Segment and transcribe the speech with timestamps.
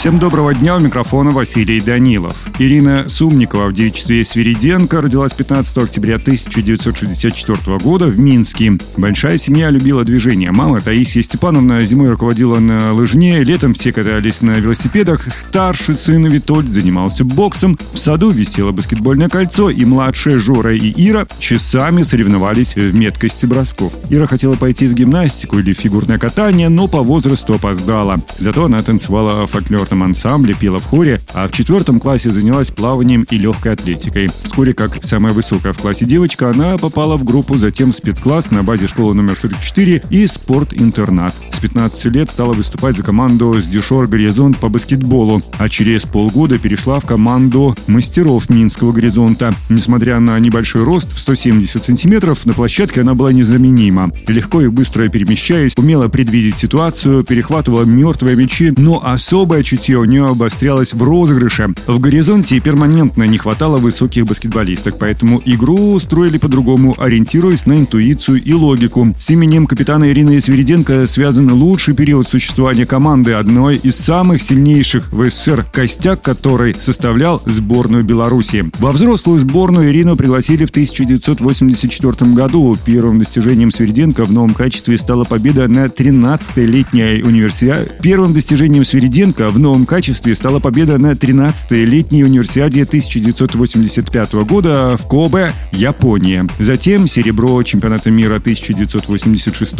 [0.00, 2.34] Всем доброго дня, у микрофона Василий Данилов.
[2.58, 8.78] Ирина Сумникова в девичестве Свириденко родилась 15 октября 1964 года в Минске.
[8.96, 10.52] Большая семья любила движение.
[10.52, 15.30] Мама Таисия Степановна зимой руководила на лыжне, летом все катались на велосипедах.
[15.30, 17.78] Старший сын Витольд занимался боксом.
[17.92, 23.92] В саду висело баскетбольное кольцо, и младшие Жора и Ира часами соревновались в меткости бросков.
[24.08, 28.18] Ира хотела пойти в гимнастику или фигурное катание, но по возрасту опоздала.
[28.38, 33.26] Зато она танцевала фольклор спортивном ансамбле, пела в хоре, а в четвертом классе занялась плаванием
[33.30, 34.30] и легкой атлетикой.
[34.44, 38.62] Вскоре, как самая высокая в классе девочка, она попала в группу, затем в спецкласс на
[38.62, 41.34] базе школы номер 44 и спорт-интернат.
[41.60, 46.58] С 15 лет стала выступать за команду с Дюшор Горизонт по баскетболу, а через полгода
[46.58, 49.54] перешла в команду мастеров Минского горизонта.
[49.68, 54.10] Несмотря на небольшой рост в 170 сантиметров, на площадке она была незаменима.
[54.26, 60.28] Легко и быстро перемещаясь, умела предвидеть ситуацию, перехватывала мертвые мячи, но особое чутье у нее
[60.28, 61.74] обострялось в розыгрыше.
[61.86, 68.54] В горизонте перманентно не хватало высоких баскетболисток, поэтому игру строили по-другому, ориентируясь на интуицию и
[68.54, 69.14] логику.
[69.18, 75.28] С именем капитана Ирины Свириденко связан лучший период существования команды, одной из самых сильнейших в
[75.28, 78.70] СССР, костяк которой составлял сборную Беларуси.
[78.78, 82.76] Во взрослую сборную Ирину пригласили в 1984 году.
[82.84, 87.90] Первым достижением Свириденко в новом качестве стала победа на 13-й летней универсиаде.
[88.02, 95.06] Первым достижением Свириденко в новом качестве стала победа на 13-й летней универсиаде 1985 года в
[95.06, 96.46] Кобе, Япония.
[96.58, 99.74] Затем серебро чемпионата мира 1986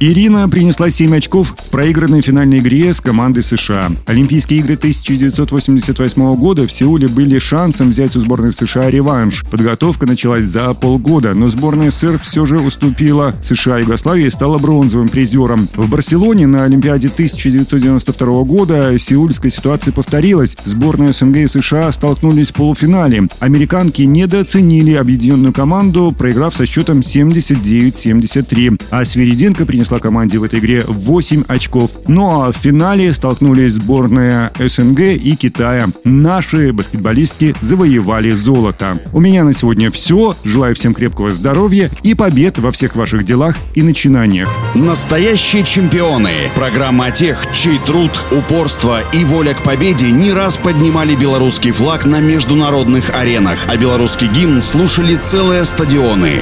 [0.00, 3.90] Ирина принесла 7 очков в проигранной финальной игре с командой США.
[4.04, 9.42] Олимпийские игры 1988 года в Сеуле были шансом взять у сборной США реванш.
[9.50, 15.70] Подготовка началась за полгода, но сборная СССР все же уступила США и стала бронзовым призером.
[15.74, 20.54] В Барселоне на Олимпиаде 1992 года Сеул сеульской ситуация повторилась.
[20.66, 23.26] Сборная СНГ и США столкнулись в полуфинале.
[23.38, 28.82] Американки недооценили объединенную команду, проиграв со счетом 79-73.
[28.90, 31.90] А Свириденко принесла команде в этой игре 8 очков.
[32.06, 35.88] Ну а в финале столкнулись сборная СНГ и Китая.
[36.04, 38.98] Наши баскетболистки завоевали золото.
[39.12, 40.36] У меня на сегодня все.
[40.44, 44.48] Желаю всем крепкого здоровья и побед во всех ваших делах и начинаниях.
[44.74, 46.30] Настоящие чемпионы.
[46.54, 52.20] Программа тех, чей труд, упорство и воля к победе не раз поднимали белорусский флаг на
[52.20, 56.40] международных аренах, а белорусский гимн слушали целые стадионы.